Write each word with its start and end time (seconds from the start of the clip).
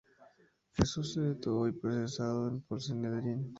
Jesús 0.73 1.13
se 1.13 1.21
detuvo 1.21 1.67
y 1.67 1.73
procesado 1.73 2.59
por 2.67 2.79
el 2.79 2.81
Sanedrín. 2.81 3.49